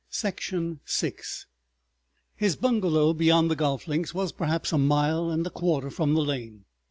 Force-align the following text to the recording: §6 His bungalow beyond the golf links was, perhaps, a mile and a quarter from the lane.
§6 0.99 1.45
His 2.35 2.55
bungalow 2.55 3.13
beyond 3.13 3.51
the 3.51 3.55
golf 3.55 3.87
links 3.87 4.15
was, 4.15 4.31
perhaps, 4.31 4.73
a 4.73 4.79
mile 4.79 5.29
and 5.29 5.45
a 5.45 5.51
quarter 5.51 5.91
from 5.91 6.15
the 6.15 6.23
lane. 6.23 6.65